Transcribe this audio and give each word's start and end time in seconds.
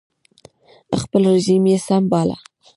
خپل 1.01 1.21
رژیم 1.35 1.63
یې 1.71 1.77
سم 1.85 2.03
باله 2.11 2.37